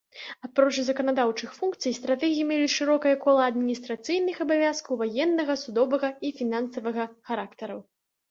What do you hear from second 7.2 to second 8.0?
характару.